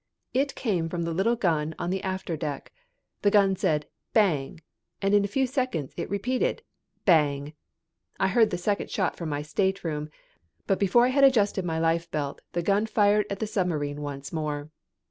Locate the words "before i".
10.79-11.09